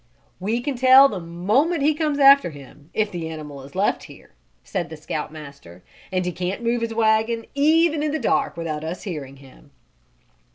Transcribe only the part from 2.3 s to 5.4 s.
him, if the animal is left here," said the Scout